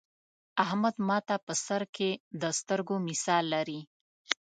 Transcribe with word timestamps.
احمد 0.63 0.95
ماته 1.07 1.35
په 1.45 1.53
سر 1.65 1.81
کې 1.95 2.09
د 2.41 2.43
سترگو 2.59 2.95
مثال 3.07 3.43
لري. 3.53 3.79